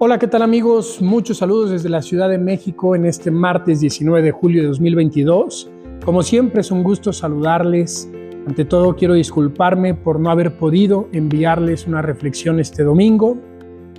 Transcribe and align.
Hola, 0.00 0.18
¿qué 0.18 0.26
tal 0.26 0.42
amigos? 0.42 1.00
Muchos 1.00 1.38
saludos 1.38 1.70
desde 1.70 1.88
la 1.88 2.02
Ciudad 2.02 2.28
de 2.28 2.36
México 2.36 2.96
en 2.96 3.06
este 3.06 3.30
martes 3.30 3.78
19 3.78 4.22
de 4.22 4.32
julio 4.32 4.62
de 4.62 4.68
2022. 4.68 5.70
Como 6.04 6.24
siempre 6.24 6.62
es 6.62 6.72
un 6.72 6.82
gusto 6.82 7.12
saludarles. 7.12 8.10
Ante 8.44 8.64
todo 8.64 8.96
quiero 8.96 9.14
disculparme 9.14 9.94
por 9.94 10.18
no 10.18 10.30
haber 10.30 10.58
podido 10.58 11.08
enviarles 11.12 11.86
una 11.86 12.02
reflexión 12.02 12.58
este 12.58 12.82
domingo. 12.82 13.38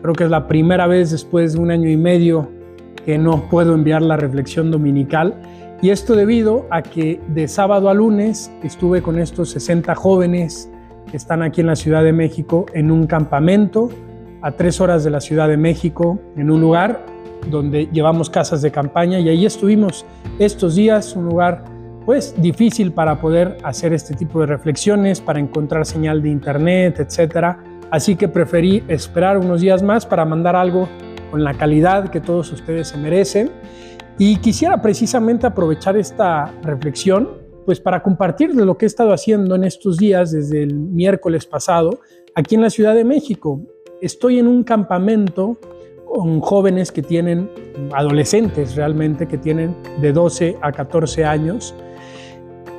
Creo 0.02 0.14
que 0.14 0.26
es 0.26 0.30
la 0.30 0.50
primera 0.50 0.86
vez 0.86 1.12
después 1.12 1.54
de 1.54 1.60
un 1.60 1.72
año 1.72 1.90
y 1.90 1.96
medio 1.96 2.50
que 3.06 3.18
no 3.18 3.48
puedo 3.50 3.74
enviar 3.74 4.02
la 4.02 4.18
reflexión 4.18 4.72
dominical. 4.72 5.34
Y 5.82 5.92
esto 5.92 6.14
debido 6.14 6.66
a 6.72 6.84
que 6.84 7.22
de 7.30 7.48
sábado 7.48 7.90
a 7.90 7.94
lunes 7.94 8.52
estuve 8.64 9.02
con 9.02 9.18
estos 9.18 9.52
60 9.52 9.96
jóvenes 9.96 10.70
que 11.10 11.16
están 11.16 11.42
aquí 11.42 11.62
en 11.62 11.68
la 11.68 11.78
Ciudad 11.78 12.04
de 12.04 12.12
México 12.12 12.66
en 12.74 12.92
un 12.92 13.08
campamento 13.08 13.90
a 14.46 14.52
tres 14.52 14.80
horas 14.80 15.04
de 15.04 15.10
la 15.10 15.22
Ciudad 15.22 15.48
de 15.48 15.58
México, 15.58 16.20
en 16.38 16.52
un 16.52 16.62
lugar 16.62 17.04
donde 17.50 17.88
llevamos 17.92 18.30
casas 18.30 18.62
de 18.62 18.70
campaña 18.70 19.20
y 19.20 19.28
ahí 19.28 19.44
estuvimos 19.44 20.06
estos 20.38 20.76
días, 20.76 21.16
un 21.16 21.26
lugar 21.26 21.66
pues 22.06 22.40
difícil 22.40 22.92
para 22.92 23.20
poder 23.20 23.58
hacer 23.64 23.92
este 23.92 24.14
tipo 24.14 24.40
de 24.42 24.46
reflexiones, 24.46 25.20
para 25.20 25.40
encontrar 25.40 25.84
señal 25.88 26.22
de 26.22 26.30
internet, 26.30 27.00
etcétera. 27.00 27.58
Así 27.90 28.16
que 28.16 28.28
preferí 28.28 28.84
esperar 28.88 29.40
unos 29.40 29.62
días 29.62 29.82
más 29.82 30.06
para 30.06 30.26
mandar 30.26 30.56
algo 30.56 30.88
con 31.32 31.44
la 31.44 31.56
calidad 31.56 32.10
que 32.10 32.22
todos 32.22 32.52
ustedes 32.52 32.90
se 32.90 32.98
merecen. 32.98 33.50
Y 34.20 34.38
quisiera 34.38 34.80
precisamente 34.80 35.48
aprovechar 35.48 35.98
esta 35.98 36.54
reflexión 36.62 37.30
pues 37.66 37.80
para 37.80 38.04
compartir 38.04 38.54
de 38.54 38.64
lo 38.64 38.78
que 38.78 38.86
he 38.86 38.88
estado 38.88 39.12
haciendo 39.12 39.56
en 39.56 39.64
estos 39.64 39.98
días 39.98 40.32
desde 40.32 40.62
el 40.62 40.76
miércoles 40.76 41.48
pasado 41.48 42.00
aquí 42.36 42.54
en 42.54 42.62
la 42.62 42.70
Ciudad 42.70 42.94
de 42.94 43.04
México 43.04 43.60
estoy 44.02 44.40
en 44.40 44.48
un 44.48 44.64
campamento 44.64 45.58
con 46.06 46.40
jóvenes 46.40 46.92
que 46.92 47.02
tienen, 47.02 47.50
adolescentes 47.94 48.76
realmente, 48.76 49.28
que 49.28 49.38
tienen 49.38 49.76
de 50.02 50.14
12 50.14 50.58
a 50.62 50.72
14 50.72 51.26
años. 51.26 51.76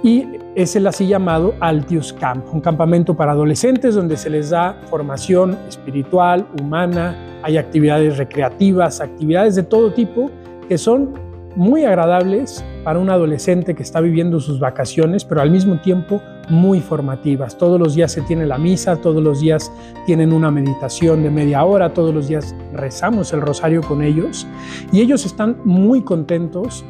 Y 0.02 0.26
es 0.54 0.76
el 0.76 0.86
así 0.86 1.06
llamado 1.06 1.54
Altius 1.60 2.12
Camp, 2.12 2.46
un 2.52 2.60
campamento 2.60 3.16
para 3.16 3.32
adolescentes 3.32 3.94
donde 3.94 4.16
se 4.16 4.30
les 4.30 4.50
da 4.50 4.80
formación 4.88 5.58
espiritual, 5.68 6.46
humana, 6.60 7.14
hay 7.42 7.58
actividades 7.58 8.16
recreativas, 8.16 9.00
actividades 9.00 9.54
de 9.56 9.62
todo 9.62 9.92
tipo 9.92 10.30
que 10.68 10.78
son 10.78 11.25
muy 11.56 11.84
agradables 11.84 12.64
para 12.84 12.98
un 12.98 13.10
adolescente 13.10 13.74
que 13.74 13.82
está 13.82 14.00
viviendo 14.00 14.38
sus 14.40 14.60
vacaciones, 14.60 15.24
pero 15.24 15.40
al 15.40 15.50
mismo 15.50 15.80
tiempo 15.80 16.22
muy 16.48 16.80
formativas. 16.80 17.56
Todos 17.56 17.80
los 17.80 17.94
días 17.94 18.12
se 18.12 18.22
tiene 18.22 18.46
la 18.46 18.58
misa, 18.58 18.96
todos 18.96 19.22
los 19.22 19.40
días 19.40 19.72
tienen 20.04 20.32
una 20.32 20.50
meditación 20.50 21.22
de 21.22 21.30
media 21.30 21.64
hora, 21.64 21.92
todos 21.92 22.14
los 22.14 22.28
días 22.28 22.54
rezamos 22.72 23.32
el 23.32 23.40
rosario 23.40 23.80
con 23.82 24.02
ellos 24.02 24.46
y 24.92 25.00
ellos 25.00 25.24
están 25.26 25.56
muy 25.64 26.02
contentos 26.02 26.84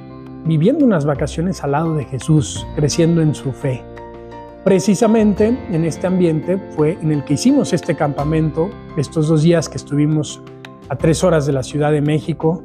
viviendo 0.45 0.85
unas 0.85 1.05
vacaciones 1.05 1.65
al 1.65 1.73
lado 1.73 1.95
de 1.95 2.05
Jesús, 2.05 2.67
creciendo 2.77 3.23
en 3.23 3.35
su 3.35 3.53
fe. 3.53 3.83
Precisamente 4.65 5.57
en 5.71 5.85
este 5.85 6.09
ambiente 6.09 6.59
fue 6.75 6.99
en 7.01 7.13
el 7.13 7.25
que 7.25 7.35
hicimos 7.35 7.73
este 7.73 7.95
campamento, 7.95 8.69
estos 8.97 9.29
dos 9.29 9.43
días 9.43 9.69
que 9.69 9.77
estuvimos 9.77 10.43
a 10.89 10.97
tres 10.97 11.23
horas 11.23 11.47
de 11.47 11.53
la 11.53 11.63
Ciudad 11.63 11.93
de 11.93 12.01
México. 12.01 12.63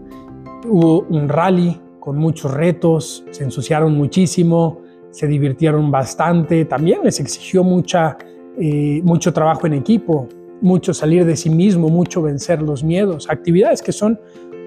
Hubo 0.67 1.01
un 1.09 1.29
rally 1.29 1.79
con 2.01 2.17
muchos 2.17 2.51
retos, 2.51 3.23
se 3.29 3.43
ensuciaron 3.43 3.95
muchísimo, 3.95 4.81
se 5.11 5.27
divirtieron 5.27 5.91
bastante, 5.91 6.65
también 6.65 7.01
les 7.03 7.19
exigió 7.19 7.63
mucha, 7.63 8.17
eh, 8.57 9.01
mucho 9.03 9.31
trabajo 9.31 9.67
en 9.67 9.73
equipo, 9.73 10.27
mucho 10.61 10.95
salir 10.95 11.25
de 11.25 11.37
sí 11.37 11.51
mismo, 11.51 11.89
mucho 11.89 12.23
vencer 12.23 12.59
los 12.63 12.83
miedos, 12.83 13.29
actividades 13.29 13.83
que 13.83 13.91
son 13.91 14.19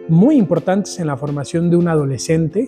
muy 0.09 0.37
importantes 0.37 1.01
en 1.01 1.09
la 1.09 1.17
formación 1.17 1.71
de 1.71 1.77
un 1.77 1.89
adolescente. 1.89 2.67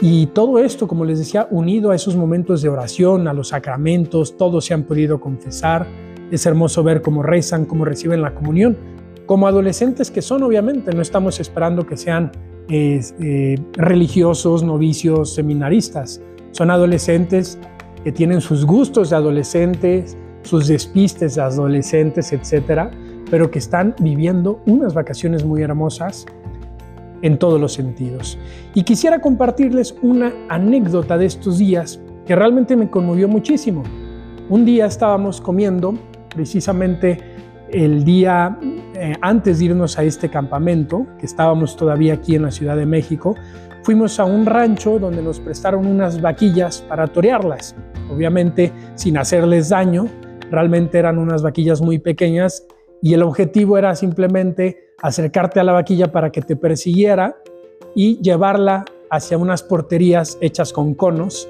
Y 0.00 0.26
todo 0.26 0.58
esto, 0.58 0.88
como 0.88 1.04
les 1.04 1.20
decía, 1.20 1.46
unido 1.52 1.92
a 1.92 1.94
esos 1.94 2.16
momentos 2.16 2.62
de 2.62 2.70
oración, 2.70 3.28
a 3.28 3.32
los 3.32 3.48
sacramentos, 3.48 4.36
todos 4.36 4.64
se 4.64 4.74
han 4.74 4.82
podido 4.82 5.20
confesar. 5.20 5.86
Es 6.32 6.46
hermoso 6.46 6.82
ver 6.82 7.00
cómo 7.00 7.22
rezan, 7.22 7.64
cómo 7.64 7.84
reciben 7.84 8.22
la 8.22 8.34
comunión. 8.34 8.76
Como 9.24 9.46
adolescentes 9.46 10.10
que 10.10 10.20
son, 10.20 10.42
obviamente, 10.42 10.92
no 10.92 11.00
estamos 11.00 11.38
esperando 11.38 11.86
que 11.86 11.96
sean 11.96 12.32
eh, 12.68 13.58
religiosos, 13.74 14.62
novicios, 14.62 15.34
seminaristas. 15.34 16.20
Son 16.52 16.70
adolescentes 16.70 17.58
que 18.02 18.12
tienen 18.12 18.40
sus 18.40 18.64
gustos 18.64 19.10
de 19.10 19.16
adolescentes, 19.16 20.16
sus 20.42 20.68
despistes 20.68 21.34
de 21.34 21.42
adolescentes, 21.42 22.32
etcétera, 22.32 22.90
pero 23.30 23.50
que 23.50 23.58
están 23.58 23.94
viviendo 23.98 24.60
unas 24.66 24.94
vacaciones 24.94 25.44
muy 25.44 25.62
hermosas 25.62 26.26
en 27.22 27.38
todos 27.38 27.60
los 27.60 27.72
sentidos. 27.72 28.38
Y 28.74 28.82
quisiera 28.82 29.20
compartirles 29.20 29.96
una 30.02 30.32
anécdota 30.48 31.16
de 31.16 31.26
estos 31.26 31.58
días 31.58 32.00
que 32.26 32.36
realmente 32.36 32.76
me 32.76 32.90
conmovió 32.90 33.28
muchísimo. 33.28 33.82
Un 34.48 34.64
día 34.64 34.86
estábamos 34.86 35.40
comiendo 35.40 35.94
precisamente 36.34 37.18
el 37.70 38.04
día 38.04 38.58
eh, 38.94 39.14
antes 39.20 39.58
de 39.58 39.66
irnos 39.66 39.98
a 39.98 40.04
este 40.04 40.28
campamento, 40.28 41.06
que 41.18 41.26
estábamos 41.26 41.76
todavía 41.76 42.14
aquí 42.14 42.36
en 42.36 42.42
la 42.42 42.50
Ciudad 42.50 42.76
de 42.76 42.86
México, 42.86 43.34
fuimos 43.82 44.18
a 44.20 44.24
un 44.24 44.46
rancho 44.46 44.98
donde 44.98 45.22
nos 45.22 45.40
prestaron 45.40 45.86
unas 45.86 46.20
vaquillas 46.20 46.80
para 46.82 47.06
torearlas. 47.06 47.74
Obviamente 48.10 48.72
sin 48.94 49.18
hacerles 49.18 49.68
daño, 49.68 50.06
realmente 50.50 50.98
eran 50.98 51.18
unas 51.18 51.42
vaquillas 51.42 51.80
muy 51.80 51.98
pequeñas 51.98 52.66
y 53.02 53.14
el 53.14 53.22
objetivo 53.22 53.76
era 53.76 53.94
simplemente 53.94 54.94
acercarte 55.02 55.60
a 55.60 55.64
la 55.64 55.72
vaquilla 55.72 56.12
para 56.12 56.30
que 56.30 56.40
te 56.40 56.56
persiguiera 56.56 57.36
y 57.94 58.20
llevarla 58.22 58.84
hacia 59.10 59.36
unas 59.38 59.62
porterías 59.62 60.38
hechas 60.40 60.72
con 60.72 60.94
conos 60.94 61.48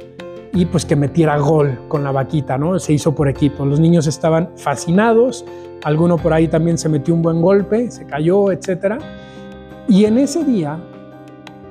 y 0.55 0.67
pues 0.67 0.87
que 0.87 0.95
metiera 0.95 1.37
gol 1.39 1.81
con 1.89 2.05
la 2.05 2.13
vaquita, 2.13 2.57
¿no? 2.57 2.79
Se 2.79 2.93
hizo 2.93 3.15
por 3.15 3.29
equipo. 3.29 3.67
Los 3.67 3.81
niños 3.81 4.07
estaban 4.07 4.51
fascinados, 4.57 5.45
alguno 5.83 6.17
por 6.17 6.33
ahí 6.33 6.47
también 6.47 6.79
se 6.79 6.89
metió 6.89 7.13
un 7.13 7.23
buen 7.23 7.43
golpe, 7.43 7.91
se 7.91 8.07
cayó, 8.07 8.53
etc. 8.53 9.03
Y 9.89 10.05
en 10.05 10.17
ese 10.17 10.45
día, 10.45 10.79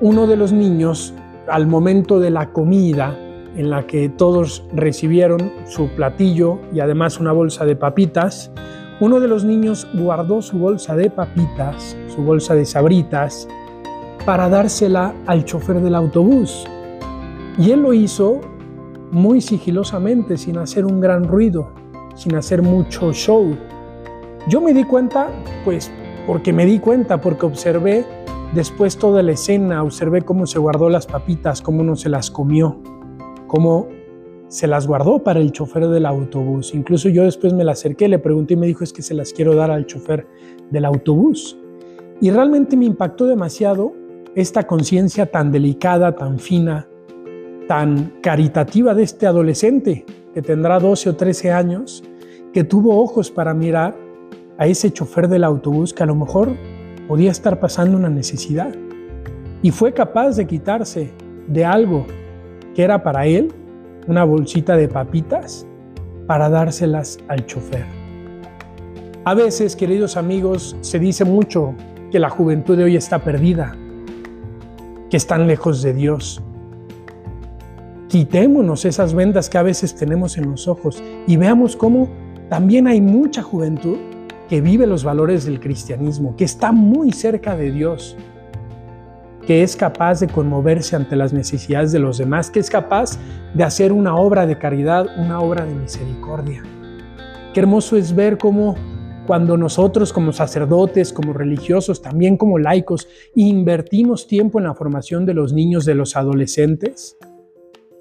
uno 0.00 0.26
de 0.26 0.36
los 0.36 0.52
niños, 0.52 1.14
al 1.48 1.66
momento 1.66 2.20
de 2.20 2.30
la 2.30 2.52
comida, 2.52 3.18
en 3.56 3.70
la 3.70 3.86
que 3.86 4.08
todos 4.08 4.64
recibieron 4.72 5.52
su 5.66 5.88
platillo 5.88 6.58
y 6.72 6.80
además 6.80 7.20
una 7.20 7.32
bolsa 7.32 7.64
de 7.64 7.76
papitas, 7.76 8.50
uno 9.00 9.18
de 9.18 9.28
los 9.28 9.44
niños 9.44 9.86
guardó 9.94 10.42
su 10.42 10.58
bolsa 10.58 10.94
de 10.94 11.08
papitas, 11.08 11.96
su 12.14 12.22
bolsa 12.22 12.54
de 12.54 12.66
sabritas, 12.66 13.48
para 14.26 14.48
dársela 14.48 15.14
al 15.26 15.44
chofer 15.44 15.80
del 15.80 15.94
autobús. 15.94 16.66
Y 17.58 17.70
él 17.70 17.82
lo 17.82 17.92
hizo 17.92 18.40
muy 19.14 19.40
sigilosamente, 19.40 20.36
sin 20.36 20.58
hacer 20.58 20.84
un 20.84 21.00
gran 21.00 21.24
ruido, 21.24 21.70
sin 22.16 22.34
hacer 22.34 22.62
mucho 22.62 23.12
show. 23.12 23.56
Yo 24.48 24.60
me 24.60 24.74
di 24.74 24.84
cuenta, 24.84 25.30
pues, 25.64 25.90
porque 26.26 26.52
me 26.52 26.66
di 26.66 26.80
cuenta, 26.80 27.20
porque 27.20 27.46
observé 27.46 28.04
después 28.54 28.98
toda 28.98 29.22
la 29.22 29.32
escena, 29.32 29.82
observé 29.82 30.22
cómo 30.22 30.46
se 30.46 30.58
guardó 30.58 30.90
las 30.90 31.06
papitas, 31.06 31.62
cómo 31.62 31.84
no 31.84 31.94
se 31.94 32.08
las 32.08 32.30
comió, 32.30 32.80
cómo 33.46 33.88
se 34.48 34.66
las 34.66 34.86
guardó 34.86 35.22
para 35.22 35.40
el 35.40 35.52
chofer 35.52 35.88
del 35.88 36.06
autobús. 36.06 36.74
Incluso 36.74 37.08
yo 37.08 37.22
después 37.22 37.52
me 37.54 37.64
la 37.64 37.72
acerqué, 37.72 38.08
le 38.08 38.18
pregunté 38.18 38.54
y 38.54 38.56
me 38.56 38.66
dijo 38.66 38.82
es 38.82 38.92
que 38.92 39.02
se 39.02 39.14
las 39.14 39.32
quiero 39.32 39.54
dar 39.54 39.70
al 39.70 39.86
chofer 39.86 40.26
del 40.70 40.84
autobús. 40.84 41.56
Y 42.20 42.30
realmente 42.30 42.76
me 42.76 42.84
impactó 42.84 43.26
demasiado 43.26 43.92
esta 44.34 44.66
conciencia 44.66 45.26
tan 45.26 45.52
delicada, 45.52 46.16
tan 46.16 46.40
fina, 46.40 46.88
tan 47.66 48.14
caritativa 48.20 48.94
de 48.94 49.02
este 49.02 49.26
adolescente 49.26 50.04
que 50.32 50.42
tendrá 50.42 50.78
12 50.78 51.10
o 51.10 51.16
13 51.16 51.52
años, 51.52 52.02
que 52.52 52.64
tuvo 52.64 53.00
ojos 53.00 53.30
para 53.30 53.54
mirar 53.54 53.96
a 54.58 54.66
ese 54.66 54.92
chofer 54.92 55.28
del 55.28 55.44
autobús 55.44 55.92
que 55.92 56.02
a 56.02 56.06
lo 56.06 56.14
mejor 56.14 56.52
podía 57.08 57.30
estar 57.30 57.60
pasando 57.60 57.96
una 57.96 58.08
necesidad 58.08 58.74
y 59.62 59.70
fue 59.70 59.92
capaz 59.92 60.36
de 60.36 60.46
quitarse 60.46 61.10
de 61.48 61.64
algo 61.64 62.06
que 62.74 62.82
era 62.82 63.02
para 63.02 63.26
él, 63.26 63.52
una 64.06 64.24
bolsita 64.24 64.76
de 64.76 64.88
papitas, 64.88 65.66
para 66.26 66.48
dárselas 66.48 67.18
al 67.28 67.46
chofer. 67.46 67.84
A 69.24 69.34
veces, 69.34 69.76
queridos 69.76 70.16
amigos, 70.16 70.76
se 70.80 70.98
dice 70.98 71.24
mucho 71.24 71.74
que 72.10 72.18
la 72.18 72.28
juventud 72.28 72.76
de 72.76 72.84
hoy 72.84 72.96
está 72.96 73.20
perdida, 73.20 73.74
que 75.08 75.16
están 75.16 75.46
lejos 75.46 75.82
de 75.82 75.94
Dios, 75.94 76.42
Quitémonos 78.14 78.84
esas 78.84 79.12
vendas 79.12 79.50
que 79.50 79.58
a 79.58 79.64
veces 79.64 79.96
tenemos 79.96 80.38
en 80.38 80.48
los 80.48 80.68
ojos 80.68 81.02
y 81.26 81.36
veamos 81.36 81.74
cómo 81.74 82.08
también 82.48 82.86
hay 82.86 83.00
mucha 83.00 83.42
juventud 83.42 83.96
que 84.48 84.60
vive 84.60 84.86
los 84.86 85.02
valores 85.02 85.46
del 85.46 85.58
cristianismo, 85.58 86.36
que 86.36 86.44
está 86.44 86.70
muy 86.70 87.10
cerca 87.10 87.56
de 87.56 87.72
Dios, 87.72 88.16
que 89.44 89.64
es 89.64 89.74
capaz 89.74 90.20
de 90.20 90.28
conmoverse 90.28 90.94
ante 90.94 91.16
las 91.16 91.32
necesidades 91.32 91.90
de 91.90 91.98
los 91.98 92.18
demás, 92.18 92.52
que 92.52 92.60
es 92.60 92.70
capaz 92.70 93.18
de 93.52 93.64
hacer 93.64 93.90
una 93.90 94.14
obra 94.14 94.46
de 94.46 94.58
caridad, 94.58 95.08
una 95.18 95.40
obra 95.40 95.64
de 95.64 95.74
misericordia. 95.74 96.62
Qué 97.52 97.58
hermoso 97.58 97.96
es 97.96 98.14
ver 98.14 98.38
cómo 98.38 98.76
cuando 99.26 99.56
nosotros 99.56 100.12
como 100.12 100.32
sacerdotes, 100.32 101.12
como 101.12 101.32
religiosos, 101.32 102.00
también 102.00 102.36
como 102.36 102.60
laicos, 102.60 103.08
invertimos 103.34 104.28
tiempo 104.28 104.60
en 104.60 104.66
la 104.66 104.74
formación 104.74 105.26
de 105.26 105.34
los 105.34 105.52
niños, 105.52 105.84
de 105.84 105.96
los 105.96 106.14
adolescentes, 106.14 107.18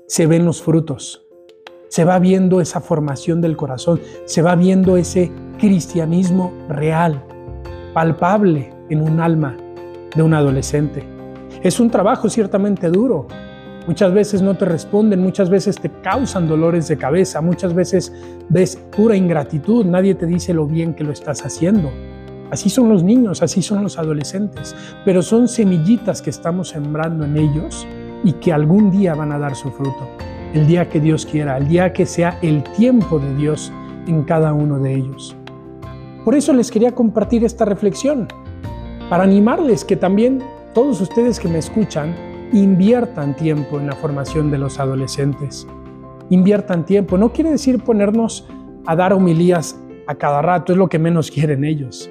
se 0.07 0.27
ven 0.27 0.45
los 0.45 0.61
frutos, 0.61 1.25
se 1.89 2.03
va 2.05 2.19
viendo 2.19 2.61
esa 2.61 2.81
formación 2.81 3.41
del 3.41 3.55
corazón, 3.55 4.01
se 4.25 4.41
va 4.41 4.55
viendo 4.55 4.97
ese 4.97 5.31
cristianismo 5.59 6.51
real, 6.69 7.23
palpable 7.93 8.73
en 8.89 9.01
un 9.01 9.19
alma 9.19 9.57
de 10.15 10.23
un 10.23 10.33
adolescente. 10.33 11.03
Es 11.61 11.79
un 11.79 11.89
trabajo 11.89 12.29
ciertamente 12.29 12.89
duro, 12.89 13.27
Muchas 13.85 14.13
veces 14.13 14.41
no 14.41 14.55
te 14.55 14.63
responden, 14.63 15.21
muchas 15.21 15.49
veces 15.49 15.75
te 15.77 15.89
causan 15.89 16.47
dolores 16.47 16.87
de 16.87 16.97
cabeza, 16.97 17.41
muchas 17.41 17.73
veces 17.73 18.13
ves 18.47 18.77
pura 18.95 19.17
ingratitud, 19.17 19.85
nadie 19.85 20.15
te 20.15 20.25
dice 20.25 20.53
lo 20.53 20.65
bien 20.65 20.93
que 20.93 21.03
lo 21.03 21.11
estás 21.11 21.45
haciendo. 21.45 21.91
Así 22.49 22.69
son 22.69 22.87
los 22.87 23.03
niños, 23.03 23.41
así 23.41 23.61
son 23.61 23.83
los 23.83 23.97
adolescentes, 23.97 24.73
pero 25.03 25.21
son 25.21 25.49
semillitas 25.49 26.21
que 26.21 26.29
estamos 26.29 26.69
sembrando 26.69 27.25
en 27.25 27.35
ellos 27.35 27.85
y 28.23 28.33
que 28.33 28.53
algún 28.53 28.91
día 28.91 29.15
van 29.15 29.31
a 29.31 29.39
dar 29.39 29.55
su 29.55 29.69
fruto. 29.71 30.07
El 30.53 30.67
día 30.67 30.89
que 30.89 30.99
Dios 30.99 31.25
quiera, 31.25 31.57
el 31.57 31.67
día 31.67 31.93
que 31.93 32.05
sea 32.05 32.37
el 32.41 32.63
tiempo 32.63 33.19
de 33.19 33.35
Dios 33.35 33.71
en 34.07 34.23
cada 34.23 34.53
uno 34.53 34.79
de 34.79 34.95
ellos. 34.95 35.35
Por 36.23 36.35
eso 36.35 36.53
les 36.53 36.71
quería 36.71 36.93
compartir 36.93 37.43
esta 37.43 37.65
reflexión, 37.65 38.27
para 39.09 39.23
animarles 39.23 39.83
que 39.83 39.95
también 39.95 40.41
todos 40.73 41.01
ustedes 41.01 41.39
que 41.39 41.47
me 41.47 41.59
escuchan 41.59 42.15
inviertan 42.53 43.35
tiempo 43.35 43.79
en 43.79 43.87
la 43.87 43.95
formación 43.95 44.51
de 44.51 44.57
los 44.57 44.79
adolescentes. 44.79 45.67
Inviertan 46.29 46.85
tiempo. 46.85 47.17
No 47.17 47.33
quiere 47.33 47.51
decir 47.51 47.83
ponernos 47.83 48.47
a 48.85 48.95
dar 48.95 49.13
homilías 49.13 49.79
a 50.07 50.15
cada 50.15 50.41
rato, 50.41 50.71
es 50.73 50.77
lo 50.77 50.89
que 50.89 50.99
menos 50.99 51.31
quieren 51.31 51.63
ellos. 51.63 52.09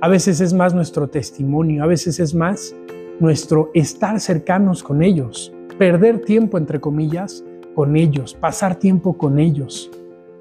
A 0.00 0.08
veces 0.08 0.40
es 0.40 0.54
más 0.54 0.74
nuestro 0.74 1.08
testimonio, 1.08 1.84
a 1.84 1.86
veces 1.86 2.20
es 2.20 2.34
más 2.34 2.74
nuestro 3.20 3.70
estar 3.74 4.18
cercanos 4.18 4.82
con 4.82 5.02
ellos, 5.02 5.52
perder 5.78 6.22
tiempo, 6.22 6.58
entre 6.58 6.80
comillas, 6.80 7.44
con 7.74 7.96
ellos, 7.96 8.34
pasar 8.34 8.76
tiempo 8.76 9.16
con 9.16 9.38
ellos. 9.38 9.90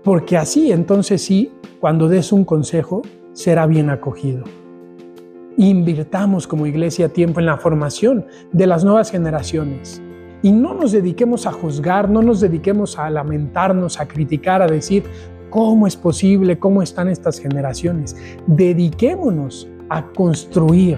Porque 0.03 0.37
así 0.37 0.71
entonces 0.71 1.21
sí, 1.21 1.51
cuando 1.79 2.07
des 2.07 2.31
un 2.31 2.43
consejo, 2.43 3.03
será 3.33 3.67
bien 3.67 3.89
acogido 3.89 4.43
invirtamos 5.59 6.47
como 6.47 6.67
iglesia 6.67 7.09
tiempo 7.09 7.41
en 7.41 7.45
la 7.45 7.57
formación 7.57 8.25
de 8.53 8.65
las 8.65 8.85
nuevas 8.85 9.11
generaciones. 9.11 10.01
Y 10.41 10.53
no 10.53 10.73
nos 10.73 10.93
dediquemos 10.93 11.45
a 11.45 11.51
juzgar, 11.51 12.09
no 12.09 12.21
nos 12.21 12.39
dediquemos 12.39 12.97
a 12.97 13.09
lamentarnos, 13.09 13.99
a 13.99 14.07
criticar, 14.07 14.61
a 14.61 14.67
decir 14.67 15.03
cómo 15.49 15.85
es 15.85 15.97
posible, 15.97 16.57
cómo 16.57 16.81
están 16.81 17.09
estas 17.09 17.39
generaciones. 17.39 18.15
Dediquémonos 18.47 19.67
a 19.89 20.05
construir 20.13 20.97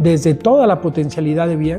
desde 0.00 0.34
toda 0.34 0.66
la 0.66 0.80
potencialidad 0.80 1.46
de 1.46 1.56
bien 1.56 1.78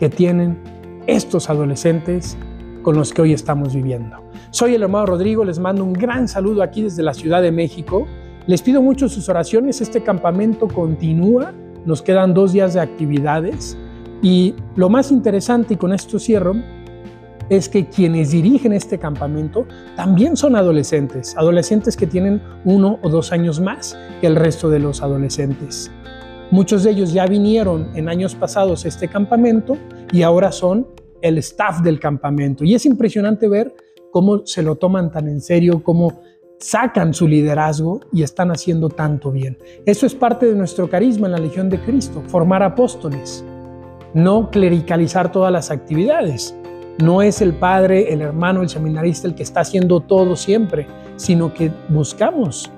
que 0.00 0.08
tienen 0.08 0.58
estos 1.06 1.48
adolescentes 1.48 2.36
con 2.82 2.96
los 2.96 3.12
que 3.12 3.22
hoy 3.22 3.32
estamos 3.32 3.74
viviendo. 3.74 4.16
Soy 4.50 4.74
el 4.74 4.82
hermano 4.82 5.06
Rodrigo, 5.06 5.44
les 5.44 5.60
mando 5.60 5.84
un 5.84 5.92
gran 5.92 6.26
saludo 6.26 6.62
aquí 6.62 6.82
desde 6.82 7.02
la 7.02 7.14
Ciudad 7.14 7.40
de 7.40 7.52
México 7.52 8.08
les 8.46 8.62
pido 8.62 8.82
mucho 8.82 9.08
sus 9.08 9.28
oraciones, 9.28 9.80
este 9.80 10.02
campamento 10.02 10.66
continúa, 10.66 11.52
nos 11.84 12.02
quedan 12.02 12.34
dos 12.34 12.52
días 12.52 12.74
de 12.74 12.80
actividades 12.80 13.76
y 14.22 14.54
lo 14.76 14.88
más 14.88 15.12
interesante, 15.12 15.74
y 15.74 15.76
con 15.76 15.92
esto 15.92 16.18
cierro, 16.18 16.54
es 17.48 17.68
que 17.68 17.86
quienes 17.86 18.30
dirigen 18.30 18.72
este 18.72 18.98
campamento 18.98 19.66
también 19.94 20.36
son 20.36 20.56
adolescentes, 20.56 21.36
adolescentes 21.36 21.96
que 21.96 22.06
tienen 22.06 22.42
uno 22.64 22.98
o 23.02 23.08
dos 23.08 23.30
años 23.30 23.60
más 23.60 23.96
que 24.20 24.26
el 24.26 24.36
resto 24.36 24.70
de 24.70 24.78
los 24.78 25.02
adolescentes. 25.02 25.90
Muchos 26.50 26.82
de 26.82 26.90
ellos 26.90 27.12
ya 27.12 27.26
vinieron 27.26 27.90
en 27.94 28.08
años 28.08 28.34
pasados 28.34 28.84
a 28.84 28.88
este 28.88 29.06
campamento 29.06 29.76
y 30.12 30.22
ahora 30.22 30.50
son 30.50 30.86
el 31.22 31.38
staff 31.38 31.80
del 31.80 32.00
campamento. 32.00 32.64
Y 32.64 32.74
es 32.74 32.84
impresionante 32.86 33.48
ver 33.48 33.72
cómo 34.10 34.44
se 34.46 34.62
lo 34.62 34.74
toman 34.74 35.12
tan 35.12 35.28
en 35.28 35.40
serio, 35.40 35.82
cómo 35.84 36.20
sacan 36.58 37.14
su 37.14 37.28
liderazgo 37.28 38.00
y 38.12 38.24
están 38.24 38.50
haciendo 38.50 38.88
tanto 38.88 39.30
bien. 39.30 39.58
Eso 39.86 40.06
es 40.06 40.14
parte 40.14 40.46
de 40.46 40.56
nuestro 40.56 40.90
carisma 40.90 41.28
en 41.28 41.32
la 41.32 41.38
Legión 41.38 41.70
de 41.70 41.80
Cristo, 41.80 42.22
formar 42.26 42.64
apóstoles, 42.64 43.44
no 44.12 44.50
clericalizar 44.50 45.30
todas 45.30 45.52
las 45.52 45.70
actividades. 45.70 46.56
No 46.98 47.22
es 47.22 47.40
el 47.40 47.54
padre, 47.54 48.12
el 48.12 48.20
hermano, 48.22 48.62
el 48.62 48.68
seminarista 48.68 49.28
el 49.28 49.36
que 49.36 49.44
está 49.44 49.60
haciendo 49.60 50.00
todo 50.00 50.34
siempre, 50.34 50.86
sino 51.16 51.54
que 51.54 51.70
buscamos 51.88 52.70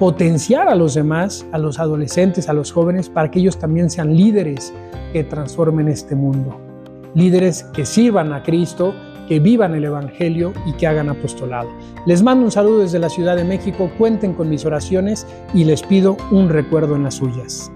potenciar 0.00 0.66
a 0.66 0.74
los 0.74 0.94
demás, 0.94 1.46
a 1.52 1.58
los 1.58 1.78
adolescentes, 1.78 2.48
a 2.48 2.54
los 2.54 2.72
jóvenes, 2.72 3.10
para 3.10 3.30
que 3.30 3.38
ellos 3.38 3.58
también 3.58 3.90
sean 3.90 4.16
líderes 4.16 4.72
que 5.12 5.24
transformen 5.24 5.88
este 5.88 6.16
mundo. 6.16 6.58
Líderes 7.14 7.64
que 7.74 7.84
sirvan 7.84 8.32
a 8.32 8.42
Cristo, 8.42 8.94
que 9.28 9.40
vivan 9.40 9.74
el 9.74 9.84
Evangelio 9.84 10.54
y 10.64 10.72
que 10.72 10.86
hagan 10.86 11.10
apostolado. 11.10 11.68
Les 12.06 12.22
mando 12.22 12.46
un 12.46 12.50
saludo 12.50 12.78
desde 12.78 12.98
la 12.98 13.10
Ciudad 13.10 13.36
de 13.36 13.44
México, 13.44 13.90
cuenten 13.98 14.32
con 14.32 14.48
mis 14.48 14.64
oraciones 14.64 15.26
y 15.52 15.64
les 15.64 15.82
pido 15.82 16.16
un 16.30 16.48
recuerdo 16.48 16.96
en 16.96 17.02
las 17.02 17.16
suyas. 17.16 17.70